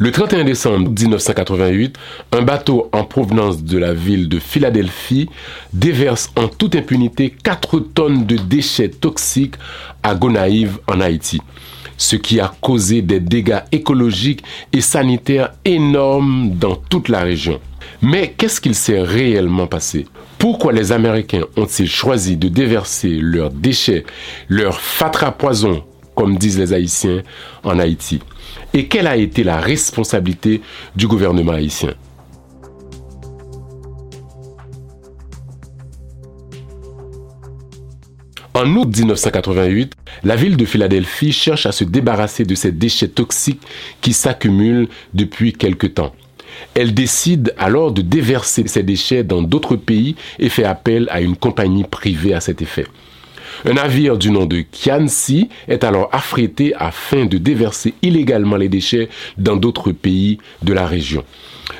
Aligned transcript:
Le 0.00 0.12
31 0.12 0.44
décembre 0.44 0.90
1988, 0.90 1.96
un 2.30 2.42
bateau 2.42 2.88
en 2.92 3.02
provenance 3.02 3.64
de 3.64 3.78
la 3.78 3.94
ville 3.94 4.28
de 4.28 4.38
Philadelphie 4.38 5.28
déverse 5.72 6.30
en 6.36 6.46
toute 6.46 6.76
impunité 6.76 7.34
4 7.42 7.80
tonnes 7.80 8.24
de 8.24 8.36
déchets 8.36 8.90
toxiques 8.90 9.56
à 10.04 10.14
Gonaïve 10.14 10.78
en 10.86 11.00
Haïti, 11.00 11.40
ce 11.96 12.14
qui 12.14 12.38
a 12.38 12.54
causé 12.60 13.02
des 13.02 13.18
dégâts 13.18 13.62
écologiques 13.72 14.44
et 14.72 14.82
sanitaires 14.82 15.50
énormes 15.64 16.50
dans 16.50 16.76
toute 16.76 17.08
la 17.08 17.22
région. 17.22 17.58
Mais 18.00 18.34
qu'est-ce 18.38 18.60
qu'il 18.60 18.76
s'est 18.76 19.02
réellement 19.02 19.66
passé? 19.66 20.06
Pourquoi 20.38 20.72
les 20.72 20.92
Américains 20.92 21.46
ont-ils 21.56 21.90
choisi 21.90 22.36
de 22.36 22.46
déverser 22.46 23.18
leurs 23.20 23.50
déchets, 23.50 24.04
leurs 24.48 24.80
fatras 24.80 25.32
poison, 25.32 25.82
comme 26.18 26.36
disent 26.36 26.58
les 26.58 26.72
Haïtiens, 26.72 27.22
en 27.62 27.78
Haïti 27.78 28.18
Et 28.74 28.88
quelle 28.88 29.06
a 29.06 29.16
été 29.16 29.44
la 29.44 29.60
responsabilité 29.60 30.62
du 30.96 31.06
gouvernement 31.06 31.52
haïtien? 31.52 31.94
En 38.52 38.66
août 38.74 38.88
1988, 38.96 39.92
la 40.24 40.34
ville 40.34 40.56
de 40.56 40.64
Philadelphie 40.64 41.30
cherche 41.30 41.66
à 41.66 41.70
se 41.70 41.84
débarrasser 41.84 42.42
de 42.42 42.56
ces 42.56 42.72
déchets 42.72 43.06
toxiques 43.06 43.62
qui 44.00 44.12
s'accumulent 44.12 44.88
depuis 45.14 45.52
quelque 45.52 45.86
temps. 45.86 46.12
Elle 46.74 46.94
décide 46.94 47.54
alors 47.58 47.92
de 47.92 48.02
déverser 48.02 48.66
ces 48.66 48.82
déchets 48.82 49.22
dans 49.22 49.42
d'autres 49.42 49.76
pays 49.76 50.16
et 50.40 50.48
fait 50.48 50.64
appel 50.64 51.06
à 51.12 51.20
une 51.20 51.36
compagnie 51.36 51.84
privée 51.84 52.34
à 52.34 52.40
cet 52.40 52.60
effet. 52.60 52.86
Un 53.64 53.74
navire 53.74 54.16
du 54.16 54.30
nom 54.30 54.46
de 54.46 54.60
Kiansi 54.60 55.48
est 55.66 55.82
alors 55.82 56.08
affrété 56.12 56.74
afin 56.76 57.26
de 57.26 57.38
déverser 57.38 57.94
illégalement 58.02 58.56
les 58.56 58.68
déchets 58.68 59.08
dans 59.36 59.56
d'autres 59.56 59.92
pays 59.92 60.38
de 60.62 60.72
la 60.72 60.86
région. 60.86 61.24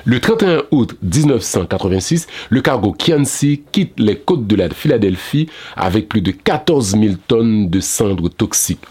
Le 0.05 0.21
31 0.21 0.63
août 0.71 0.97
1986, 1.03 2.27
le 2.51 2.61
cargo 2.61 2.93
Kiansi 2.93 3.63
quitte 3.71 3.99
les 3.99 4.17
côtes 4.17 4.47
de 4.47 4.57
la 4.57 4.69
Philadelphie 4.71 5.49
avec 5.77 6.09
plus 6.09 6.21
de 6.21 6.33
14 6.33 6.91
000 6.99 7.15
tonnes 7.27 7.71
de 7.71 7.81
cendres 7.81 8.29
toxiques. 8.29 8.85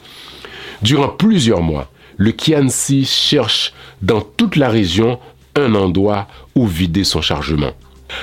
Durant 0.81 1.09
plusieurs 1.09 1.61
mois, 1.61 1.91
le 2.17 2.31
Kiansi 2.31 3.05
cherche 3.05 3.73
dans 4.01 4.21
toute 4.21 4.55
la 4.55 4.69
région 4.69 5.19
un 5.55 5.75
endroit 5.75 6.27
où 6.55 6.65
vider 6.65 7.03
son 7.03 7.21
chargement. 7.21 7.73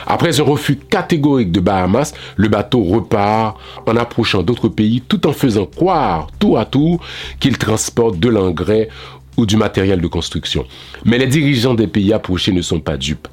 Après 0.07 0.41
un 0.41 0.45
refus 0.45 0.77
catégorique 0.77 1.53
de 1.53 1.61
Bahamas, 1.61 2.15
le 2.37 2.49
bateau 2.49 2.83
repart 2.83 3.59
en 3.87 3.97
approchant 3.97 4.43
d'autres 4.43 4.69
pays 4.69 5.01
tout 5.01 5.27
en 5.27 5.33
faisant 5.33 5.67
croire 5.67 6.29
tout 6.39 6.57
à 6.57 6.65
tout 6.65 6.99
qu'il 7.41 7.59
transporte 7.59 8.19
de 8.19 8.29
l'engrais 8.29 8.89
ou 9.37 9.47
du 9.47 9.57
matériel 9.57 10.01
de 10.01 10.07
construction. 10.07 10.65
Mais 11.05 11.19
les 11.19 11.27
dirigeants 11.27 11.75
des 11.75 11.87
pays 11.87 12.13
approchés 12.13 12.53
ne 12.53 12.63
sont 12.63 12.81
pas 12.81 12.97
dupes. 12.97 13.29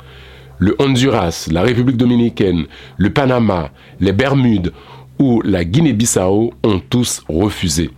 Le 0.58 0.76
Honduras, 0.80 1.48
la 1.52 1.62
République 1.62 1.98
dominicaine, 1.98 2.66
le 2.98 3.10
Panama, 3.12 3.72
les 4.00 4.12
Bermudes 4.12 4.72
ou 5.20 5.42
la 5.44 5.64
Guinée-Bissau 5.64 6.54
ont 6.64 6.82
tous 6.90 7.24
refusé. 7.28 7.90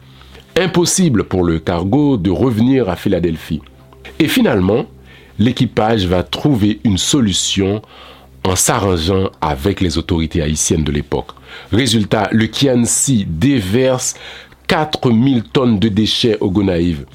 Impossible 0.58 1.24
pour 1.24 1.44
le 1.44 1.60
cargo 1.60 2.18
de 2.18 2.30
revenir 2.30 2.90
à 2.90 2.96
Philadelphie. 2.96 3.62
Et 4.20 4.28
finalement, 4.28 4.86
l'équipage 5.40 6.06
va 6.06 6.24
trouver 6.24 6.80
une 6.84 6.98
solution 6.98 7.82
en 8.44 8.56
s'arrangeant 8.56 9.30
avec 9.42 9.82
les 9.82 9.98
autorités 9.98 10.42
haïtiennes 10.42 10.84
de 10.84 10.92
l'époque. 10.92 11.32
Résultat, 11.72 12.30
le 12.32 12.48
Kiansi 12.48 13.26
déverse 13.28 14.16
4000 14.68 15.44
tonnes 15.44 15.80
de 15.80 15.88
déchets 15.88 16.38
au 16.40 16.50
Gonaïve. 16.50 17.06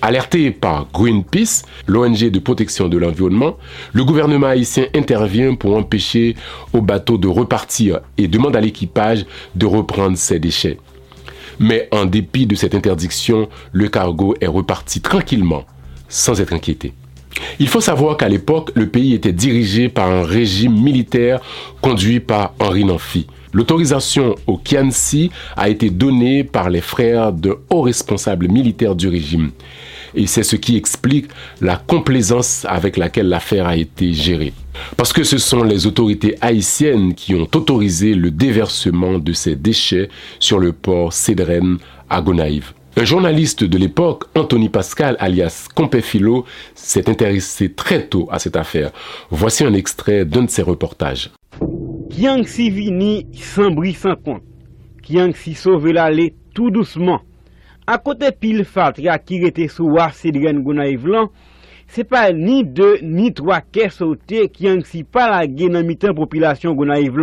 Alerté 0.00 0.52
par 0.52 0.86
Greenpeace, 0.92 1.64
l'ONG 1.86 2.30
de 2.30 2.38
protection 2.38 2.88
de 2.88 2.98
l'environnement, 2.98 3.56
le 3.92 4.04
gouvernement 4.04 4.46
haïtien 4.46 4.86
intervient 4.94 5.54
pour 5.54 5.76
empêcher 5.76 6.36
au 6.72 6.80
bateau 6.80 7.18
de 7.18 7.26
repartir 7.26 8.00
et 8.16 8.28
demande 8.28 8.54
à 8.54 8.60
l'équipage 8.60 9.26
de 9.56 9.66
reprendre 9.66 10.16
ses 10.16 10.38
déchets. 10.38 10.78
Mais 11.58 11.88
en 11.90 12.04
dépit 12.04 12.46
de 12.46 12.54
cette 12.54 12.76
interdiction, 12.76 13.48
le 13.72 13.88
cargo 13.88 14.36
est 14.40 14.46
reparti 14.46 15.00
tranquillement, 15.00 15.64
sans 16.08 16.40
être 16.40 16.52
inquiété. 16.52 16.92
Il 17.58 17.68
faut 17.68 17.80
savoir 17.80 18.16
qu'à 18.16 18.28
l'époque, 18.28 18.70
le 18.74 18.86
pays 18.86 19.14
était 19.14 19.32
dirigé 19.32 19.88
par 19.88 20.10
un 20.10 20.22
régime 20.22 20.80
militaire 20.80 21.40
conduit 21.80 22.20
par 22.20 22.54
Henri 22.58 22.84
Namphy. 22.84 23.26
L'autorisation 23.52 24.34
au 24.46 24.58
Kiansi 24.58 25.30
a 25.56 25.68
été 25.68 25.90
donnée 25.90 26.44
par 26.44 26.68
les 26.68 26.82
frères 26.82 27.32
de 27.32 27.56
hauts 27.70 27.82
responsables 27.82 28.48
militaires 28.48 28.94
du 28.94 29.08
régime. 29.08 29.50
Et 30.14 30.26
c'est 30.26 30.42
ce 30.42 30.56
qui 30.56 30.76
explique 30.76 31.26
la 31.60 31.76
complaisance 31.76 32.66
avec 32.68 32.96
laquelle 32.96 33.28
l'affaire 33.28 33.66
a 33.66 33.76
été 33.76 34.12
gérée. 34.12 34.52
Parce 34.96 35.12
que 35.12 35.24
ce 35.24 35.38
sont 35.38 35.62
les 35.62 35.86
autorités 35.86 36.36
haïtiennes 36.40 37.14
qui 37.14 37.34
ont 37.34 37.48
autorisé 37.54 38.14
le 38.14 38.30
déversement 38.30 39.18
de 39.18 39.32
ces 39.32 39.54
déchets 39.54 40.08
sur 40.38 40.58
le 40.58 40.72
port 40.72 41.12
Cédren 41.12 41.78
à 42.08 42.20
Gonaïve. 42.20 42.72
Un 43.00 43.04
journaliste 43.04 43.62
de 43.62 43.78
l'époque, 43.78 44.24
Anthony 44.34 44.68
Pascal, 44.68 45.16
alias 45.20 45.68
Compefilo, 45.72 46.44
s'est 46.74 47.08
intéressé 47.08 47.72
très 47.72 48.08
tôt 48.08 48.28
à 48.32 48.40
cette 48.40 48.56
affaire. 48.56 48.90
Voici 49.30 49.62
un 49.62 49.72
extrait 49.72 50.24
d'un 50.24 50.42
de 50.42 50.50
ses 50.50 50.62
reportages. 50.62 51.30
Kiang 52.10 52.44
si 52.44 52.70
vini 52.70 53.28
sans 53.34 53.70
bruit 53.70 53.94
sans 53.94 54.16
compte. 54.16 54.42
Kiang 55.00 55.32
si 55.32 55.54
sauve 55.54 55.92
l'allée 55.92 56.34
tout 56.52 56.72
doucement. 56.72 57.20
À 57.86 57.98
côté 57.98 58.32
pile 58.32 58.64
fatria 58.64 59.20
qui 59.20 59.36
était 59.44 59.68
sous 59.68 59.96
Cédren 60.12 60.60
Gonaïve 60.64 61.08
c'est 61.86 62.02
pas 62.02 62.32
ni 62.32 62.64
deux 62.64 62.98
ni 63.00 63.32
trois 63.32 63.60
qui 63.60 63.88
sauté 63.90 64.48
Kiang 64.48 64.84
si 64.84 65.04
pas 65.04 65.30
la 65.30 65.46
guénan 65.46 65.84
mitan 65.84 66.14
population 66.14 66.74
Gonaïve 66.74 67.20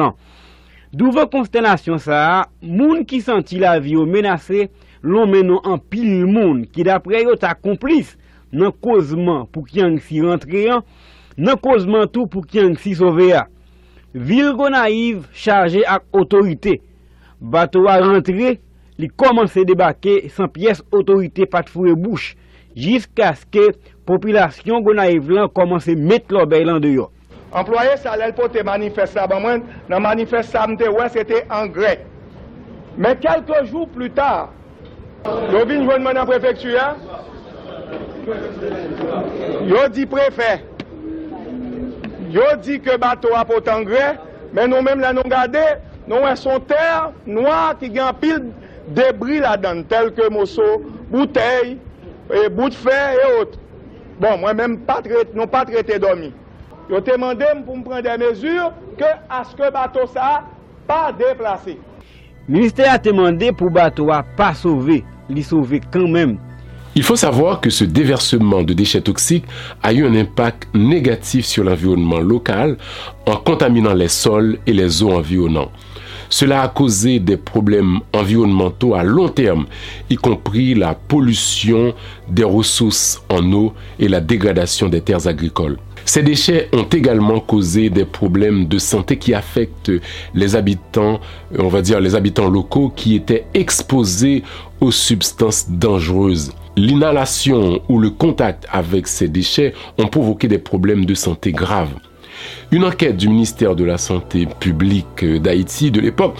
D'où 0.93 1.11
vos 1.11 1.27
constellation 1.27 1.97
ça, 1.97 2.47
moun 2.61 3.05
qui 3.05 3.19
sentit 3.19 3.59
la 3.59 3.77
vie 3.77 3.97
menacée 3.97 4.69
lon 5.05 5.29
menon 5.29 5.61
an 5.69 5.77
pil 5.79 6.25
moun 6.25 6.63
ki 6.73 6.85
dapre 6.87 7.21
yo 7.21 7.35
ta 7.39 7.53
komplis 7.55 8.15
nan 8.55 8.73
kozman 8.83 9.45
pou 9.53 9.67
ki 9.67 9.83
an 9.85 9.99
si 10.01 10.23
rentre 10.25 10.65
an, 10.73 10.83
nan 11.37 11.59
kozman 11.61 12.09
tou 12.09 12.27
pou 12.31 12.45
ki 12.45 12.63
an 12.63 12.75
si 12.81 12.95
sove 12.97 13.29
a. 13.37 13.45
Virgo 14.15 14.69
naiv 14.71 15.25
chaje 15.35 15.83
ak 15.85 16.05
otorite. 16.15 16.79
Bato 17.39 17.83
a 17.91 17.99
rentre, 17.99 18.55
li 18.95 19.09
komanse 19.11 19.65
debake 19.67 20.31
san 20.33 20.47
piyes 20.51 20.81
otorite 20.95 21.45
pat 21.51 21.67
fure 21.69 21.93
bouch, 21.99 22.33
jisk 22.75 23.19
aske 23.23 23.73
popilasyon 24.07 24.85
go 24.85 24.95
naiv 24.95 25.29
lan 25.35 25.51
komanse 25.51 25.97
met 25.99 26.31
lo 26.31 26.45
bay 26.49 26.65
lan 26.67 26.81
de 26.83 26.95
yo. 26.95 27.09
Employe 27.55 27.95
sa 28.01 28.17
lèl 28.19 28.33
pou 28.35 28.51
te 28.51 28.63
manifesta 28.67 29.27
ban 29.31 29.43
mwen, 29.43 29.61
nan 29.91 30.03
manifesta 30.03 30.65
mte 30.67 30.89
wè, 30.91 31.07
se 31.11 31.23
te 31.27 31.43
an 31.53 31.69
grek. 31.75 32.01
Men 32.99 33.19
kelke 33.19 33.61
jou 33.67 33.85
plus 33.91 34.11
tar, 34.15 34.49
Yo 35.25 35.63
vin 35.65 35.87
jwenn 35.87 36.03
man 36.05 36.19
an 36.21 36.27
prefektuya, 36.29 36.91
yo 39.65 39.87
di 39.89 40.05
prefe, 40.05 40.51
yo 42.29 42.45
di 42.61 42.77
ke 42.77 42.97
bato 43.01 43.33
apotan 43.33 43.87
gre, 43.87 44.11
men 44.53 44.69
nou 44.69 44.85
menm 44.85 45.01
la 45.01 45.15
nou 45.17 45.25
gade, 45.31 45.63
nou 46.05 46.21
wè 46.27 46.35
son 46.37 46.61
ter 46.69 47.09
noa 47.25 47.73
ki 47.79 47.89
gen 47.95 48.21
pil 48.21 48.43
debri 48.93 49.41
la 49.41 49.55
dan, 49.57 49.81
tel 49.89 50.11
ke 50.13 50.29
moso, 50.29 50.67
boutei, 51.09 51.79
e 52.29 52.45
bout 52.53 52.77
fe, 52.77 52.99
e 53.17 53.31
ot. 53.39 53.57
Bon, 54.21 54.37
mwen 54.43 54.61
menm 54.61 54.77
nou 55.33 55.49
pa 55.49 55.65
trete 55.65 55.97
domi. 56.01 56.29
Yo 56.85 57.01
te 57.01 57.17
m 57.17 57.25
pou 57.65 57.73
m 57.73 57.81
pren 57.81 58.05
de 58.05 58.13
mezur 58.21 58.77
ke 58.99 59.09
aske 59.33 59.73
bato 59.73 60.05
sa 60.13 60.45
pa 60.85 61.09
deplase. 61.17 61.79
Ministè 62.45 62.85
a 62.85 62.99
te 63.01 63.09
mande 63.09 63.49
pou 63.57 63.73
bato 63.73 64.11
a 64.13 64.21
pa 64.37 64.53
sove. 64.53 65.01
Sauver 65.43 65.81
quand 65.91 66.07
même. 66.07 66.37
Il 66.97 67.03
faut 67.03 67.17
savoir 67.17 67.59
que 67.59 67.69
ce 67.69 67.83
déversement 67.83 68.63
de 68.63 68.73
déchets 68.73 69.01
toxiques 69.01 69.45
a 69.83 69.91
eu 69.91 70.05
un 70.05 70.15
impact 70.15 70.69
négatif 70.73 71.45
sur 71.45 71.65
l'environnement 71.65 72.19
local 72.19 72.77
en 73.25 73.35
contaminant 73.35 73.93
les 73.93 74.07
sols 74.07 74.59
et 74.65 74.71
les 74.71 75.03
eaux 75.03 75.11
environnantes. 75.11 75.71
Cela 76.29 76.61
a 76.61 76.67
causé 76.67 77.19
des 77.19 77.37
problèmes 77.37 77.99
environnementaux 78.13 78.95
à 78.95 79.03
long 79.03 79.29
terme, 79.29 79.65
y 80.09 80.15
compris 80.15 80.73
la 80.75 80.93
pollution 80.95 81.93
des 82.29 82.43
ressources 82.43 83.21
en 83.29 83.51
eau 83.53 83.73
et 83.99 84.07
la 84.07 84.21
dégradation 84.21 84.89
des 84.89 85.01
terres 85.01 85.27
agricoles. 85.27 85.77
Ces 86.07 86.21
déchets 86.21 86.69
ont 86.71 86.83
également 86.83 87.39
causé 87.39 87.89
des 87.89 88.05
problèmes 88.05 88.67
de 88.67 88.77
santé 88.77 89.17
qui 89.17 89.33
affectent 89.33 89.91
les 90.35 90.55
habitants, 90.55 91.19
on 91.57 91.67
va 91.67 91.81
dire 91.81 91.99
les 91.99 92.13
habitants 92.13 92.47
locaux 92.47 92.93
qui 92.95 93.15
étaient 93.15 93.45
exposés 93.55 94.43
aux 94.79 94.91
substances 94.91 95.65
dangereuses. 95.69 96.51
L'inhalation 96.77 97.81
ou 97.89 97.97
le 97.97 98.11
contact 98.11 98.67
avec 98.71 99.07
ces 99.07 99.27
déchets 99.27 99.73
ont 99.97 100.07
provoqué 100.07 100.47
des 100.47 100.59
problèmes 100.59 101.05
de 101.05 101.15
santé 101.15 101.51
graves. 101.51 101.93
Une 102.71 102.83
enquête 102.83 103.17
du 103.17 103.29
ministère 103.29 103.75
de 103.75 103.83
la 103.83 103.97
Santé 103.97 104.47
publique 104.59 105.25
d'Haïti 105.25 105.91
de 105.91 106.01
l'époque 106.01 106.37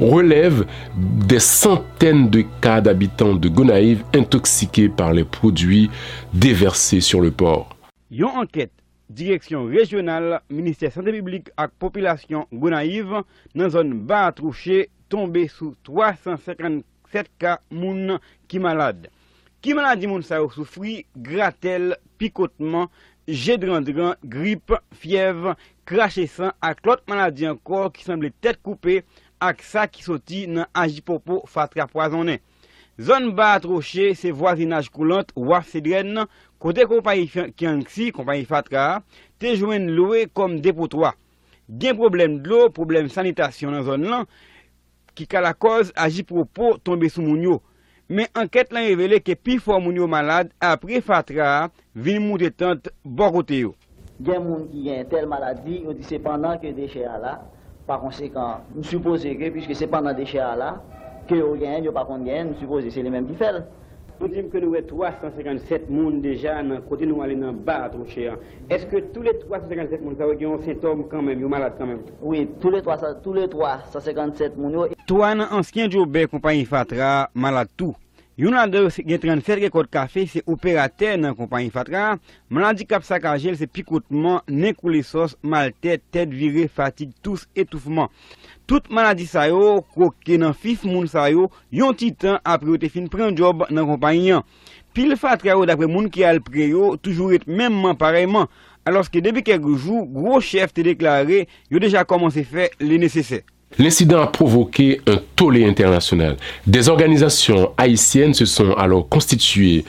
relève 0.00 0.66
des 0.96 1.38
centaines 1.38 2.28
de 2.28 2.44
cas 2.60 2.80
d'habitants 2.80 3.34
de 3.34 3.48
Gonaïve 3.48 4.04
intoxiqués 4.14 4.88
par 4.88 5.12
les 5.12 5.24
produits 5.24 5.90
déversés 6.32 7.00
sur 7.00 7.20
le 7.20 7.30
port. 7.30 7.76
Yon 8.10 8.28
enquête 8.28 8.72
Direction 9.12 9.66
régionale, 9.66 10.40
Ministère 10.48 10.90
Santé 10.90 11.12
publique 11.12 11.50
ak 11.60 11.74
Population 11.78 12.46
Gonaïve 12.48 13.18
nan 13.52 13.68
zon 13.68 13.90
ba 14.08 14.22
atrouché 14.30 14.86
tombe 15.12 15.42
sou 15.52 15.74
357 15.84 17.28
ka 17.36 17.58
moun 17.68 18.14
ki 18.48 18.62
malade. 18.64 19.10
Ki 19.60 19.76
maladi 19.76 20.08
moun 20.08 20.24
sa 20.24 20.40
yo 20.40 20.48
soufri, 20.54 21.02
gratel, 21.12 21.92
pikotman, 22.16 22.88
jedrandran, 23.32 24.14
grip, 24.24 24.72
fiev, 24.92 25.54
krashe 25.88 26.26
san 26.30 26.52
ak 26.62 26.84
lot 26.86 27.02
maladi 27.10 27.48
ankor 27.48 27.90
ki 27.94 28.04
semble 28.06 28.30
tet 28.44 28.60
koupe 28.62 29.00
ak 29.42 29.64
sa 29.66 29.88
ki 29.90 30.04
soti 30.04 30.44
nan 30.46 30.68
ajipopo 30.78 31.40
fatra 31.50 31.88
poazonen. 31.90 32.38
Zon 33.00 33.30
ba 33.34 33.54
atroche 33.56 34.12
se 34.18 34.30
voisinaj 34.36 34.90
koulant 34.92 35.32
waf 35.34 35.70
sedren 35.72 36.12
nan 36.18 36.30
kote 36.62 36.84
kompanyi 36.86 37.26
Kianxi, 37.56 38.12
kompanyi 38.14 38.46
fatra, 38.46 39.00
te 39.40 39.56
jwen 39.56 39.88
loue 39.96 40.28
kom 40.30 40.60
depotwa. 40.62 41.14
Gen 41.66 41.96
problem 41.98 42.38
dlo, 42.44 42.68
problem 42.70 43.08
sanitasyon 43.10 43.74
nan 43.74 43.86
zon 43.88 44.08
lan 44.12 44.28
ki 45.16 45.26
ka 45.26 45.40
la 45.42 45.56
koz 45.56 45.90
ajipopo 45.96 46.76
tombe 46.84 47.08
sou 47.10 47.24
moun 47.24 47.42
yo. 47.48 47.60
men 48.12 48.28
anket 48.36 48.74
lan 48.76 48.84
revele 48.90 49.22
ke 49.24 49.32
pi 49.38 49.56
fò 49.56 49.78
moun 49.80 49.96
yo 49.96 50.06
malade 50.10 50.52
apre 50.60 51.00
fatra 51.00 51.70
vin 51.96 52.20
moun 52.20 52.40
detant 52.42 52.90
borote 53.04 53.62
yo. 53.62 53.72
Gen 54.22 54.44
moun 54.44 54.66
ki 54.68 54.84
gen 54.84 55.06
tel 55.08 55.24
maladi, 55.30 55.80
yo 55.86 55.94
di 55.96 56.04
se 56.04 56.20
pandan 56.20 56.60
ke 56.60 56.74
deche 56.76 57.06
a 57.08 57.16
la, 57.18 57.36
pa 57.88 57.96
konsekant, 58.02 58.68
nou 58.74 58.84
suppose 58.86 59.32
ke, 59.40 59.48
pwiske 59.54 59.74
se 59.78 59.88
pandan 59.90 60.18
deche 60.18 60.42
a 60.44 60.52
la, 60.60 60.74
ke 61.30 61.40
yo 61.40 61.54
gen, 61.56 61.86
yo 61.88 61.94
pa 61.96 62.04
kon 62.06 62.26
gen, 62.28 62.52
nou 62.52 62.60
suppose 62.60 62.92
se 62.92 63.02
le 63.02 63.14
menm 63.14 63.30
ki 63.30 63.38
fel. 63.40 63.62
Nou 64.20 64.30
dim 64.30 64.52
ke 64.52 64.60
nou 64.62 64.76
e 64.78 64.82
357 64.86 65.88
moun 65.90 66.20
deja 66.22 66.60
nan 66.62 66.84
kote 66.86 67.08
nou 67.08 67.24
ale 67.24 67.34
nan 67.34 67.56
ba 67.66 67.80
atrouche 67.88 68.28
an. 68.30 68.44
Eske 68.70 69.00
tou 69.14 69.24
le 69.26 69.32
357 69.40 70.04
moun 70.04 70.14
sa 70.20 70.28
wè 70.28 70.36
gen 70.36 70.52
yon 70.52 70.62
sintom 70.62 71.02
kanmèm, 71.10 71.42
yon 71.42 71.50
malade 71.50 71.80
kanmèm? 71.80 72.04
Oui, 72.20 72.44
tou 72.62 72.70
le 72.70 72.84
357 72.84 74.60
moun 74.60 74.76
yo. 74.76 74.86
Tou 75.10 75.26
an 75.26 75.42
ansyen 75.48 75.90
Djoube 75.90 76.28
kompanyi 76.30 76.68
Fatra 76.70 77.32
malade 77.34 77.74
tou. 77.74 77.96
Yon 78.42 78.56
an 78.58 78.66
de 78.66 78.80
gen 79.06 79.20
37 79.22 79.60
rekord 79.62 79.86
kafe 79.92 80.24
se 80.26 80.40
operater 80.50 81.14
nan 81.20 81.36
kompanyi 81.38 81.70
Fatra. 81.70 82.16
Maladi 82.50 82.82
kap 82.90 83.04
sakajel 83.06 83.54
se 83.60 83.68
pikoutman, 83.70 84.40
nekou 84.50 84.90
le 84.90 85.04
sos, 85.06 85.36
mal 85.46 85.70
tèt, 85.78 86.02
tèt 86.10 86.32
vire, 86.34 86.64
fatig, 86.66 87.12
tous 87.22 87.44
etoufman. 87.54 88.10
Tout 88.66 88.90
maladi 88.90 89.28
sa 89.30 89.46
yo, 89.46 89.84
koke 89.94 90.40
nan 90.42 90.56
fif 90.58 90.82
moun 90.82 91.06
sa 91.06 91.28
yo, 91.30 91.52
yon 91.70 91.94
titan 91.94 92.40
apre 92.42 92.72
yo 92.72 92.82
te 92.82 92.90
fin 92.90 93.06
pren 93.12 93.38
job 93.38 93.62
nan 93.70 93.86
kompanyan. 93.86 94.42
Pil 94.90 95.14
fatra 95.20 95.54
yo 95.54 95.62
dapre 95.70 95.86
moun 95.86 96.10
ki 96.10 96.26
al 96.26 96.42
pre 96.42 96.66
yo, 96.72 96.96
toujou 96.98 97.30
et 97.36 97.46
menman 97.46 97.94
pareyman. 98.00 98.50
Aloske 98.82 99.22
debi 99.22 99.46
kek 99.46 99.62
jou, 99.62 100.02
gro 100.10 100.42
chef 100.42 100.74
te 100.74 100.82
deklare, 100.82 101.44
yo 101.70 101.78
deja 101.78 102.02
komanse 102.02 102.42
fe 102.42 102.72
le 102.82 102.98
nesesè. 103.06 103.44
L'incident 103.78 104.20
a 104.20 104.26
provoqué 104.26 105.00
un 105.06 105.18
tollé 105.34 105.64
international. 105.64 106.36
Des 106.66 106.88
organisations 106.88 107.72
haïtiennes 107.78 108.34
se 108.34 108.44
sont 108.44 108.72
alors 108.74 109.08
constituées 109.08 109.84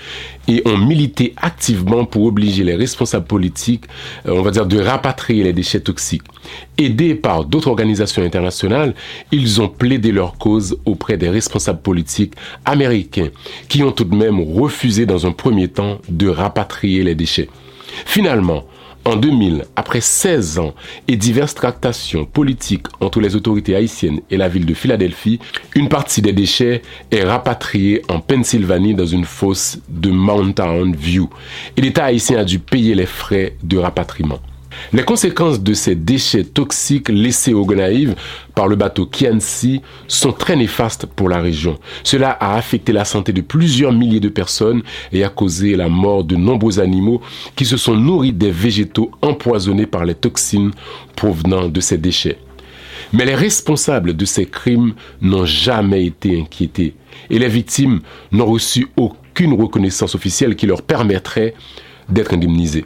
et 0.48 0.62
ont 0.66 0.78
milité 0.78 1.34
activement 1.38 2.06
pour 2.06 2.24
obliger 2.24 2.64
les 2.64 2.76
responsables 2.76 3.26
politiques, 3.26 3.86
euh, 4.26 4.32
on 4.32 4.42
va 4.42 4.52
dire, 4.52 4.66
de 4.66 4.80
rapatrier 4.80 5.44
les 5.44 5.54
déchets 5.54 5.82
toxiques. 5.82 6.24
Aidés 6.78 7.16
par 7.16 7.46
d'autres 7.46 7.70
organisations 7.70 8.24
internationales, 8.24 8.94
ils 9.32 9.62
ont 9.62 9.70
plaidé 9.70 10.12
leur 10.12 10.38
cause 10.38 10.78
auprès 10.86 11.18
des 11.18 11.30
responsables 11.30 11.82
politiques 11.82 12.34
américains 12.66 13.30
qui 13.68 13.84
ont 13.84 13.92
tout 13.92 14.06
de 14.06 14.16
même 14.16 14.40
refusé 14.40 15.06
dans 15.06 15.26
un 15.26 15.32
premier 15.32 15.68
temps 15.68 16.00
de 16.10 16.28
rapatrier 16.28 17.04
les 17.04 17.16
déchets. 17.16 17.50
Finalement, 18.06 18.66
en 19.06 19.16
2000, 19.16 19.66
après 19.76 20.02
16 20.02 20.60
ans 20.60 20.74
et 21.08 21.18
diverses 21.18 21.56
tractations 21.56 22.26
politiques 22.26 22.88
entre 23.02 23.20
les 23.20 23.36
autorités 23.36 23.76
haïtiennes 23.76 24.22
et 24.30 24.38
la 24.38 24.48
ville 24.48 24.66
de 24.66 24.74
Philadelphie, 24.74 25.40
une 25.76 25.90
partie 25.90 26.22
des 26.22 26.34
déchets 26.34 26.82
est 27.12 27.24
rapatriée 27.24 28.02
en 28.08 28.20
Pennsylvanie 28.20 28.96
dans 28.96 29.06
une 29.06 29.26
fosse 29.26 29.80
de 29.90 30.10
Mountain 30.10 30.92
View 30.92 31.30
et 31.76 31.82
l'État 31.82 32.06
haïtien 32.06 32.40
a 32.40 32.44
dû 32.44 32.60
payer 32.60 32.96
les 32.96 33.06
frais 33.06 33.56
de 33.64 33.78
rapatriement. 33.78 34.40
Les 34.92 35.04
conséquences 35.04 35.62
de 35.62 35.74
ces 35.74 35.96
déchets 35.96 36.44
toxiques 36.44 37.10
laissés 37.10 37.54
au 37.54 37.66
Gonaïve 37.66 38.16
par 38.56 38.68
le 38.68 38.76
bateau 38.76 39.06
Kiansi 39.06 39.82
sont 40.08 40.32
très 40.32 40.56
néfastes 40.56 41.06
pour 41.06 41.30
la 41.30 41.40
région. 41.40 41.80
Cela 42.04 42.32
a 42.32 42.56
affecté 42.56 42.92
la 42.92 43.06
santé 43.06 43.34
de 43.34 43.42
plusieurs 43.42 43.92
milliers 43.92 44.20
de 44.20 44.30
personnes 44.30 44.84
et 45.12 45.24
a 45.24 45.30
causé 45.30 45.76
la 45.76 45.90
mort 45.90 46.24
de 46.24 46.36
nombreux 46.36 46.80
animaux 46.80 47.22
qui 47.56 47.66
se 47.66 47.78
sont 47.78 47.96
nourris 47.96 48.34
des 48.34 48.52
végétaux 48.52 49.12
empoisonnés 49.22 49.88
par 49.88 50.06
les 50.06 50.16
toxines 50.16 50.72
provenant 51.16 51.68
de 51.68 51.80
ces 51.82 51.98
déchets. 51.98 52.38
Mais 53.12 53.26
les 53.26 53.36
responsables 53.36 54.16
de 54.16 54.26
ces 54.26 54.46
crimes 54.46 54.94
n'ont 55.22 55.46
jamais 55.46 56.06
été 56.06 56.40
inquiétés 56.40 56.96
et 57.30 57.40
les 57.40 57.48
victimes 57.50 58.02
n'ont 58.32 58.46
reçu 58.46 58.88
aucune 58.96 59.54
reconnaissance 59.54 60.16
officielle 60.16 60.56
qui 60.56 60.66
leur 60.66 60.82
permettrait 60.82 61.54
d'être 62.10 62.34
indemnisées. 62.34 62.86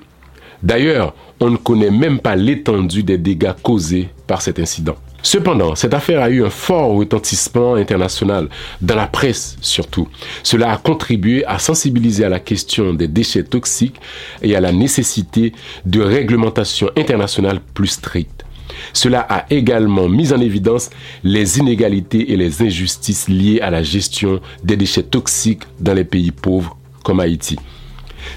D'ailleurs, 0.63 1.13
on 1.39 1.49
ne 1.49 1.57
connaît 1.57 1.91
même 1.91 2.19
pas 2.19 2.35
l'étendue 2.35 3.03
des 3.03 3.17
dégâts 3.17 3.53
causés 3.61 4.09
par 4.25 4.41
cet 4.41 4.59
incident. 4.59 4.95
Cependant, 5.23 5.75
cette 5.75 5.93
affaire 5.93 6.21
a 6.21 6.29
eu 6.29 6.45
un 6.45 6.49
fort 6.49 6.91
retentissement 6.91 7.75
international, 7.75 8.49
dans 8.81 8.95
la 8.95 9.07
presse 9.07 9.57
surtout. 9.61 10.07
Cela 10.43 10.71
a 10.71 10.77
contribué 10.77 11.43
à 11.45 11.59
sensibiliser 11.59 12.23
à 12.23 12.29
la 12.29 12.39
question 12.39 12.93
des 12.93 13.07
déchets 13.07 13.43
toxiques 13.43 13.99
et 14.41 14.55
à 14.55 14.61
la 14.61 14.71
nécessité 14.71 15.53
de 15.85 16.01
réglementation 16.01 16.89
internationale 16.95 17.59
plus 17.73 17.87
stricte. 17.87 18.45
Cela 18.93 19.25
a 19.27 19.45
également 19.49 20.07
mis 20.07 20.33
en 20.33 20.39
évidence 20.39 20.91
les 21.23 21.59
inégalités 21.59 22.31
et 22.31 22.37
les 22.37 22.61
injustices 22.61 23.27
liées 23.27 23.59
à 23.59 23.69
la 23.69 23.83
gestion 23.83 24.39
des 24.63 24.77
déchets 24.77 25.03
toxiques 25.03 25.63
dans 25.79 25.93
les 25.93 26.05
pays 26.05 26.31
pauvres 26.31 26.77
comme 27.03 27.19
Haïti. 27.19 27.57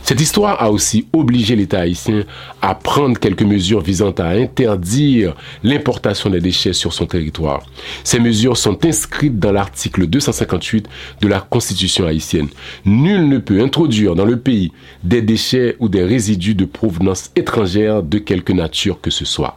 Cette 0.02 0.20
histoire 0.20 0.62
a 0.62 0.70
aussi 0.70 1.06
obligé 1.12 1.56
l'État 1.56 1.80
haïtien 1.80 2.24
à 2.62 2.74
prendre 2.74 3.18
quelques 3.18 3.42
mesures 3.42 3.80
visant 3.80 4.12
à 4.12 4.28
interdire 4.28 5.34
l'importation 5.62 6.30
des 6.30 6.40
déchets 6.40 6.72
sur 6.72 6.92
son 6.92 7.06
territoire. 7.06 7.62
Ces 8.04 8.20
mesures 8.20 8.56
sont 8.56 8.84
inscrites 8.84 9.38
dans 9.38 9.52
l'article 9.52 10.06
258 10.06 10.88
de 11.20 11.28
la 11.28 11.40
Constitution 11.40 12.06
haïtienne. 12.06 12.48
Nul 12.84 13.28
ne 13.28 13.38
peut 13.38 13.60
introduire 13.60 14.14
dans 14.14 14.24
le 14.24 14.38
pays 14.38 14.72
des 15.04 15.22
déchets 15.22 15.76
ou 15.78 15.88
des 15.88 16.04
résidus 16.04 16.54
de 16.54 16.64
provenance 16.64 17.30
étrangère 17.36 18.02
de 18.02 18.18
quelque 18.18 18.52
nature 18.52 19.00
que 19.00 19.10
ce 19.10 19.24
soit. 19.24 19.56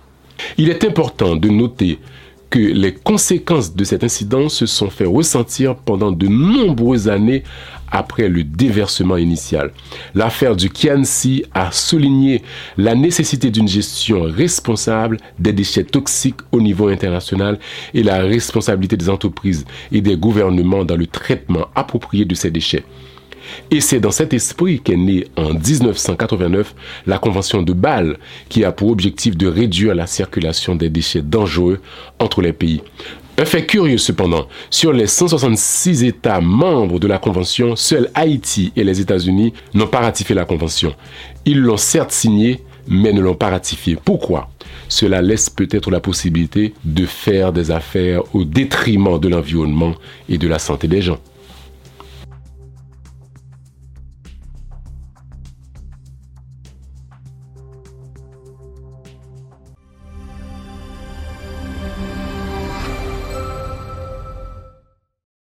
Il 0.58 0.70
est 0.70 0.84
important 0.84 1.36
de 1.36 1.50
noter 1.50 2.00
que 2.50 2.60
les 2.60 2.94
conséquences 2.94 3.76
de 3.76 3.84
cet 3.84 4.04
incident 4.04 4.48
se 4.48 4.68
sont 4.68 4.92
fait 4.92 5.06
ressentir 5.06 5.76
pendant 5.76 6.12
de 6.12 6.28
nombreuses 6.28 7.10
années 7.10 7.44
après 7.94 8.28
le 8.28 8.44
déversement 8.44 9.16
initial. 9.16 9.72
L'affaire 10.16 10.58
du 10.58 10.70
Kiansi 10.70 11.46
a 11.54 11.72
souligné 11.72 12.42
la 12.78 12.96
nécessité 12.96 13.52
d'une 13.52 13.68
gestion 13.68 14.24
responsable 14.24 15.18
des 15.40 15.54
déchets 15.54 15.84
toxiques 15.84 16.42
au 16.52 16.60
niveau 16.60 16.88
international 16.88 17.60
et 17.94 18.04
la 18.04 18.18
responsabilité 18.20 18.98
des 18.98 19.10
entreprises 19.10 19.64
et 19.92 20.02
des 20.02 20.18
gouvernements 20.18 20.84
dans 20.84 20.98
le 20.98 21.08
traitement 21.08 21.68
approprié 21.76 22.26
de 22.26 22.36
ces 22.36 22.50
déchets. 22.50 22.84
Et 23.70 23.82
c'est 23.82 24.00
dans 24.00 24.12
cet 24.12 24.34
esprit 24.34 24.80
qu'est 24.80 24.96
née 24.96 25.28
en 25.36 25.54
1989 25.54 26.74
la 27.06 27.18
Convention 27.18 27.62
de 27.62 27.74
Bâle 27.74 28.18
qui 28.50 28.64
a 28.64 28.72
pour 28.72 28.90
objectif 28.90 29.38
de 29.38 29.48
réduire 29.48 29.94
la 29.94 30.08
circulation 30.08 30.76
des 30.76 30.90
déchets 30.90 31.22
dangereux 31.22 31.80
entre 32.20 32.42
les 32.42 32.54
pays. 32.54 32.82
Un 33.36 33.46
fait 33.46 33.66
curieux 33.66 33.98
cependant, 33.98 34.48
sur 34.70 34.94
les 34.94 35.08
166 35.08 36.04
États 36.04 36.40
membres 36.40 37.00
de 37.00 37.08
la 37.08 37.18
Convention, 37.18 37.76
seuls 37.76 38.12
Haïti 38.14 38.72
et 38.76 38.84
les 38.84 39.02
États-Unis 39.02 39.54
n'ont 39.74 39.88
pas 39.88 40.02
ratifié 40.02 40.36
la 40.36 40.46
Convention. 40.46 40.94
Ils 41.44 41.60
l'ont 41.60 41.78
certes 41.78 42.12
signée, 42.12 42.62
mais 42.88 43.12
ne 43.12 43.22
l'ont 43.22 43.34
pas 43.34 43.50
ratifiée. 43.50 43.98
Pourquoi? 44.04 44.50
Cela 44.88 45.24
laisse 45.24 45.50
peut-être 45.50 45.90
la 45.90 46.00
possibilité 46.00 46.76
de 46.86 47.08
faire 47.08 47.52
des 47.52 47.72
affaires 47.72 48.22
au 48.36 48.44
détriment 48.44 49.20
de 49.20 49.30
l'environnement 49.30 49.96
et 50.30 50.38
de 50.38 50.48
la 50.48 50.60
santé 50.60 50.88
des 50.88 51.02
gens. 51.02 51.18